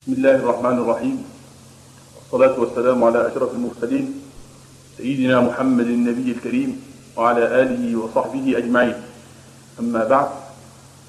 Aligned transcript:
بسم 0.00 0.16
الله 0.16 0.36
الرحمن 0.40 0.76
الرحيم. 0.80 1.16
والصلاة 2.16 2.56
والسلام 2.60 3.04
على 3.04 3.20
أشرف 3.28 3.52
المرسلين 3.52 4.06
سيدنا 4.96 5.40
محمد 5.40 5.86
النبي 5.86 6.32
الكريم 6.40 6.70
وعلى 7.16 7.44
آله 7.62 7.84
وصحبه 8.00 8.56
أجمعين. 8.56 8.96
أما 9.80 10.04
بعد 10.04 10.28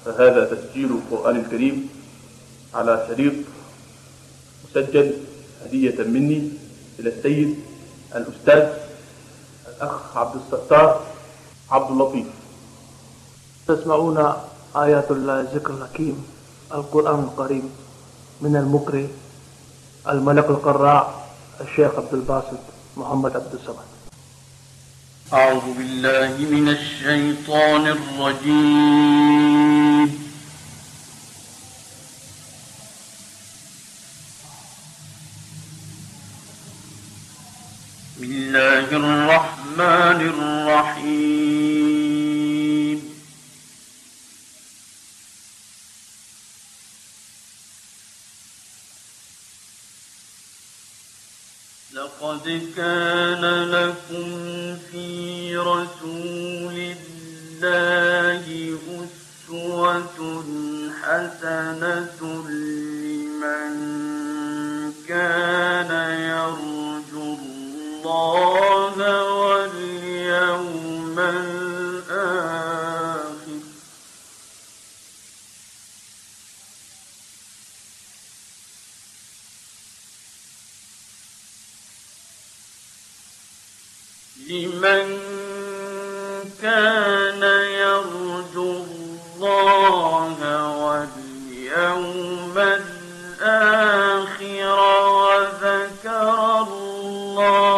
فهذا 0.04 0.44
تسجيل 0.44 0.92
القرآن 0.92 1.36
الكريم 1.40 1.88
على 2.74 3.06
شريط 3.08 3.32
مسجل 4.68 5.12
هدية 5.64 5.98
مني 6.04 6.52
إلى 7.00 7.08
السيد 7.16 7.50
الأستاذ 8.12 8.76
الأخ 9.72 10.16
عبد 10.16 10.34
الستار 10.36 11.00
عبد 11.70 11.90
اللطيف. 11.90 12.28
تسمعون 13.68 14.18
آيات 14.76 15.08
الله 15.10 15.48
ذكر 15.54 15.70
الحكيم 15.80 16.16
القرآن 16.74 17.20
الكريم. 17.32 17.81
من 18.42 18.56
المقري 18.56 19.08
الملك 20.08 20.44
القراء 20.44 21.28
الشيخ 21.60 21.94
عبد 21.94 22.14
الباسط 22.14 22.58
محمد 22.96 23.36
عبد 23.36 23.54
الصمد. 23.54 23.84
أعوذ 25.32 25.74
بالله 25.78 26.36
من 26.38 26.68
الشيطان 26.68 27.86
الرجيم 27.86 29.12
بسم 38.16 38.22
الله 38.22 38.86
الرحمن 39.02 40.20
الرحيم 40.32 41.52
لقد 52.22 52.62
كان 52.76 53.44
لكم 53.70 54.76
في 54.90 55.56
رسول 55.56 56.76
الله 56.78 58.44
أسوة 59.48 60.44
حسنة 61.02 62.20
لمن 62.48 63.91
الله 97.32 97.71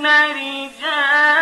المؤمنين 0.00 1.39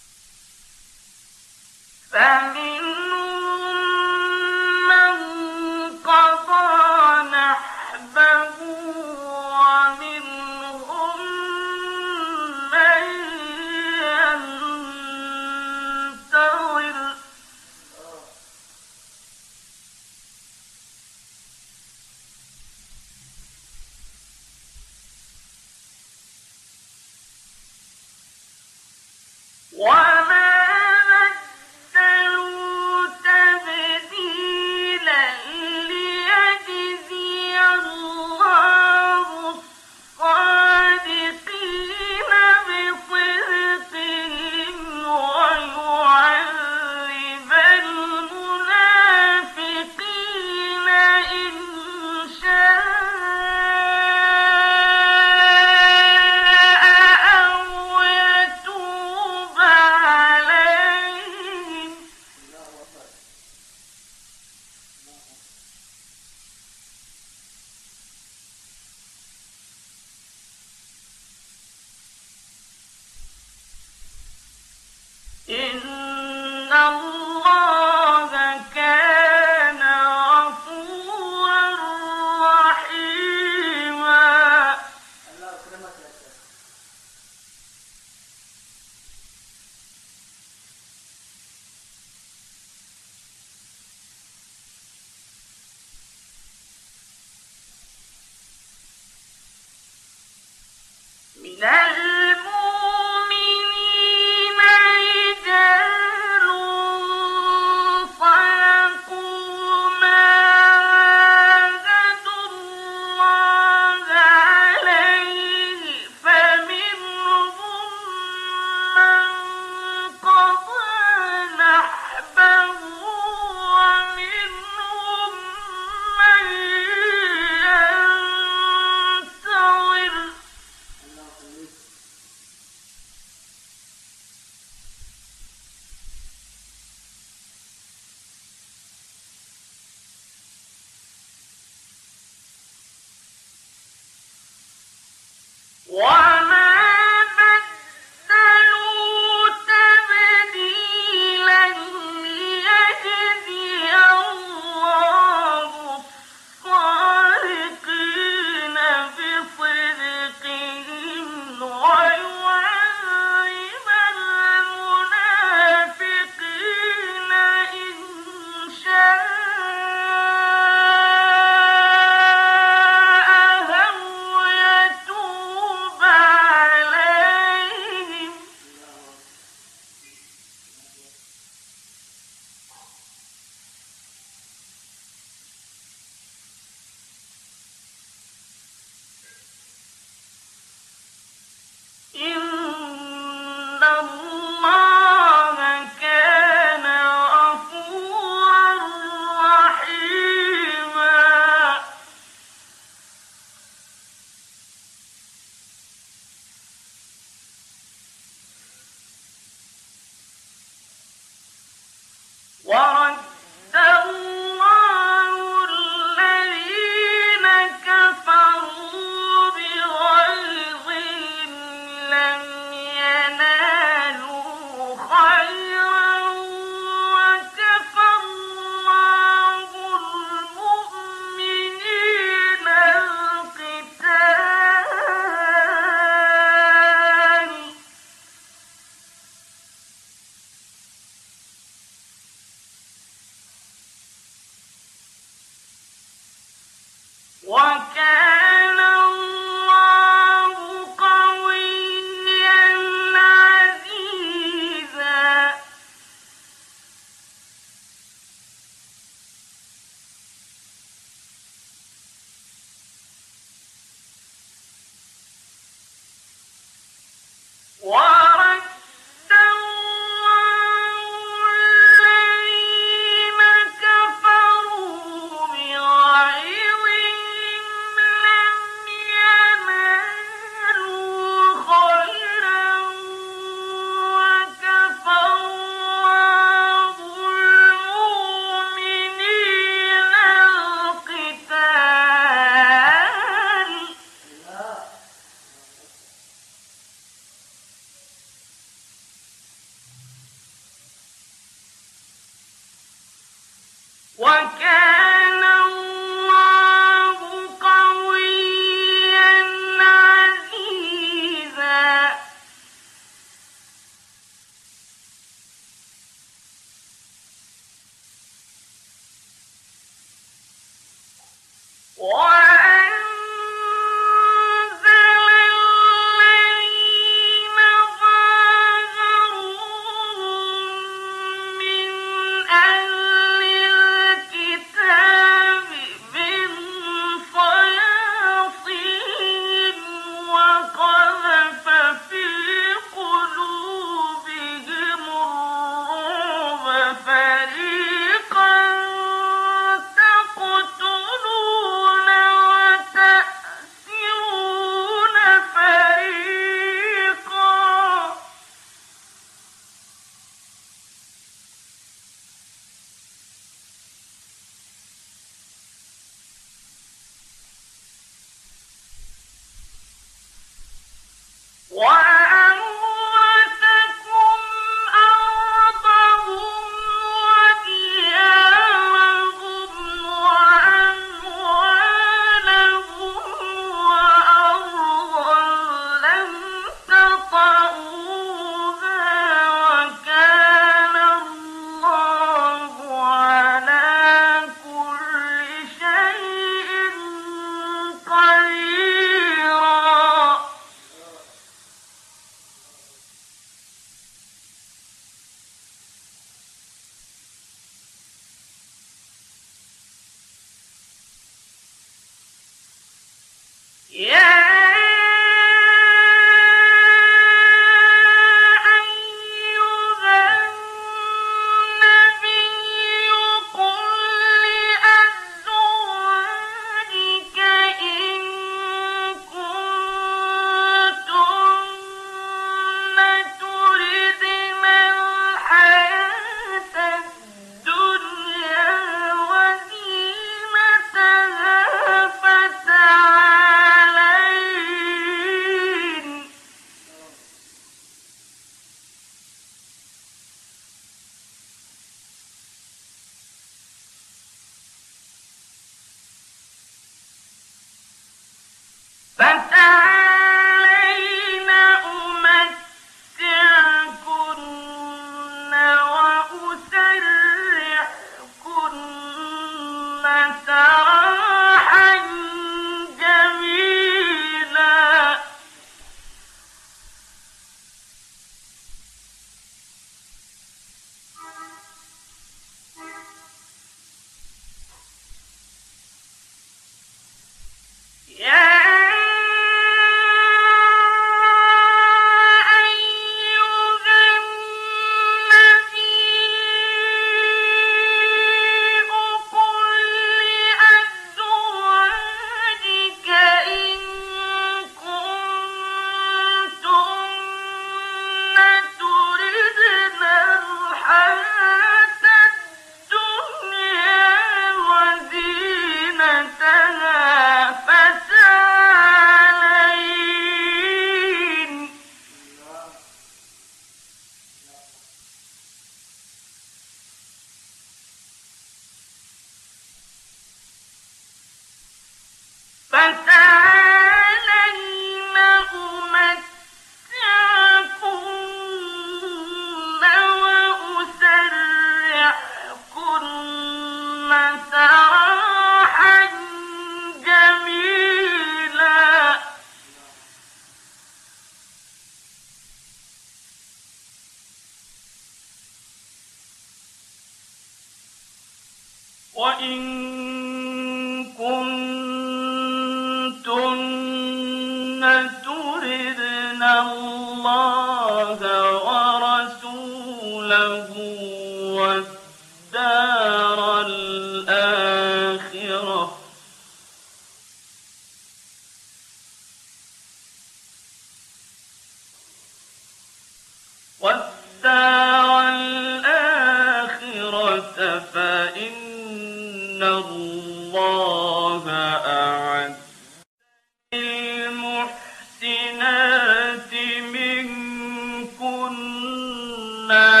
ما 599.71 600.00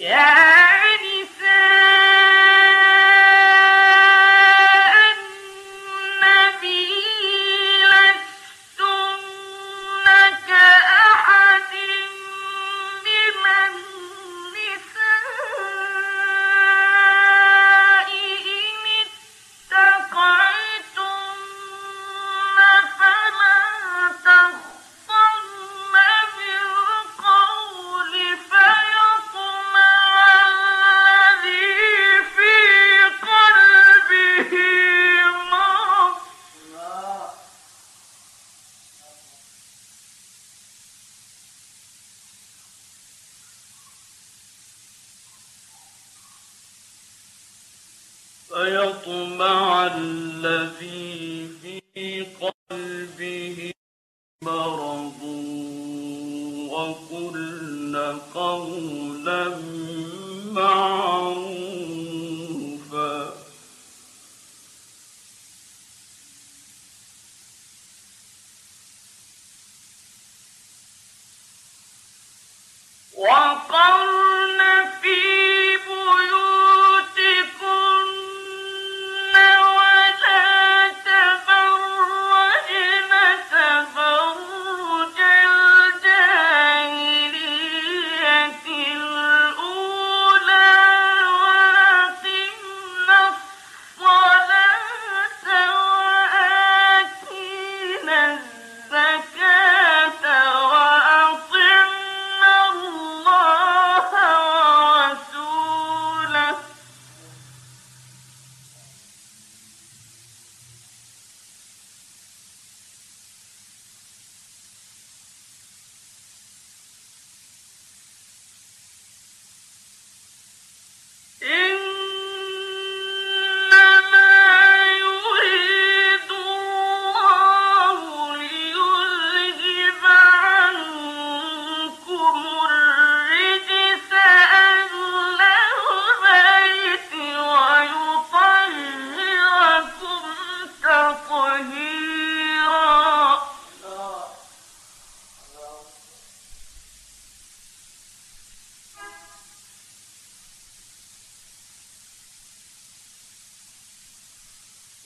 Yeah! 0.00 0.39
فيطمع 48.50 49.86
الذي 49.96 51.48
في 51.62 52.26
قلبه 52.40 53.72
مرض 54.44 55.22
وقلن 56.72 57.96
قوم 58.34 59.09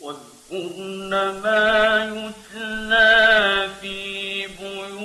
واذكرن 0.01 1.11
ما 1.43 2.05
يتلى 2.05 3.69
في 3.81 4.47
بيوت 4.47 5.04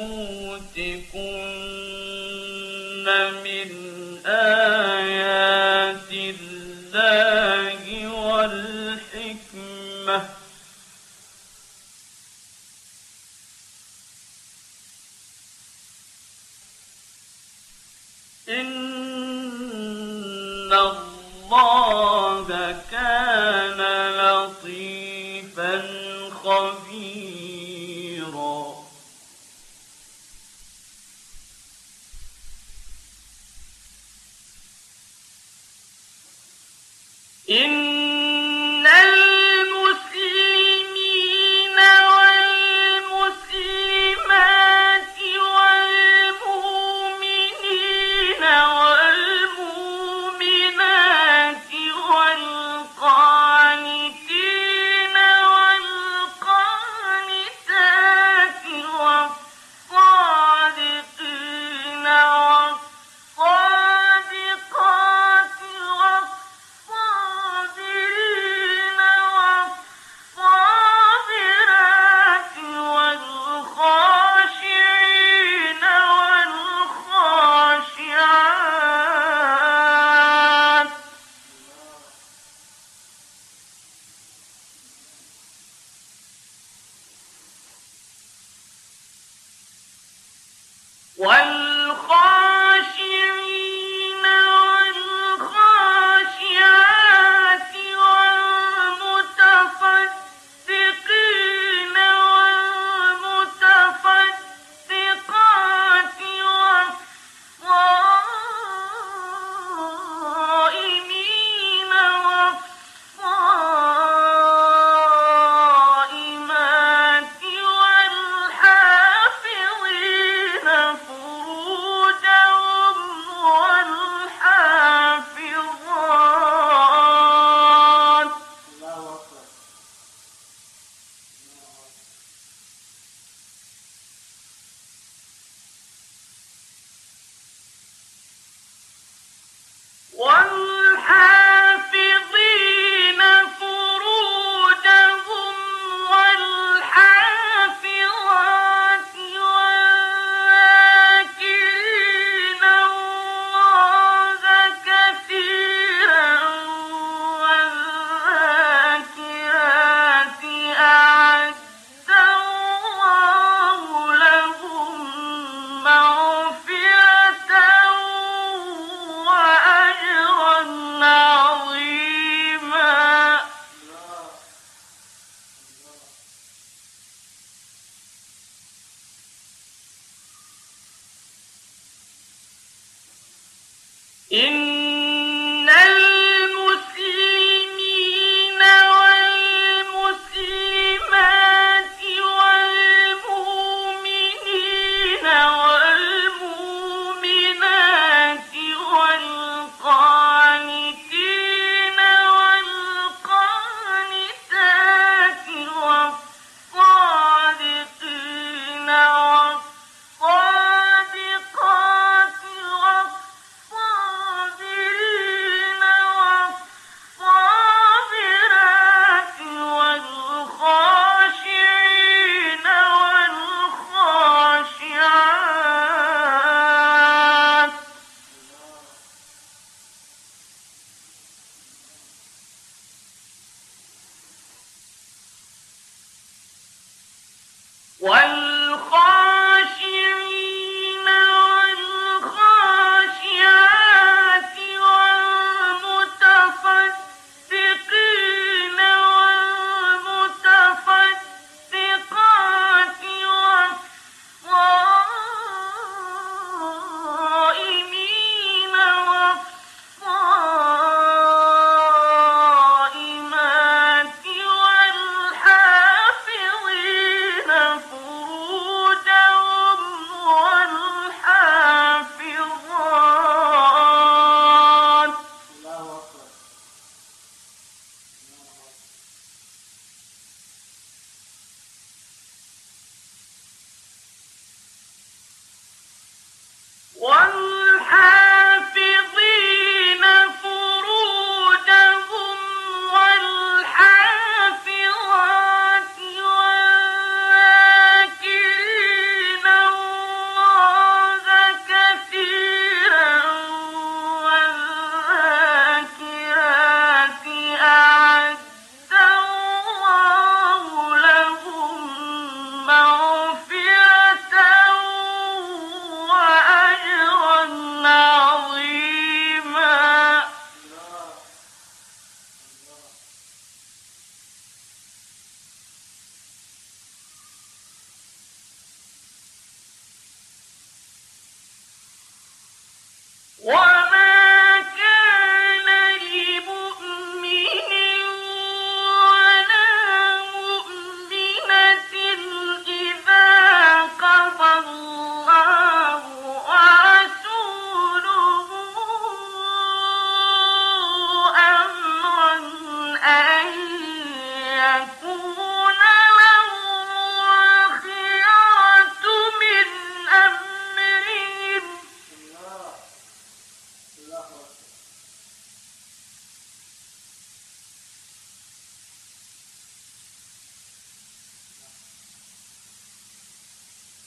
والصادقين 208.89 208.91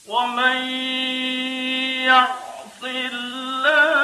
ومن 0.07 0.57
يعص 2.03 2.83
الله 2.83 4.02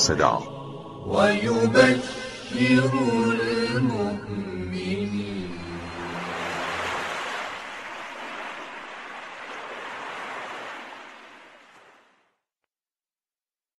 صدا. 0.00 0.49